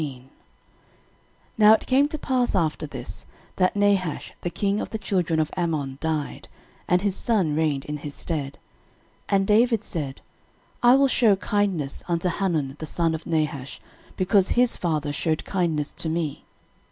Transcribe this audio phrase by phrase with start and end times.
[0.01, 0.23] 13:019:001
[1.59, 3.23] Now it came to pass after this,
[3.57, 6.47] that Nahash the king of the children of Ammon died,
[6.87, 8.57] and his son reigned in his stead.
[9.29, 10.21] 13:019:002 And David said,
[10.81, 13.79] I will shew kindness unto Hanun the son of Nahash,
[14.17, 16.45] because his father shewed kindness to me.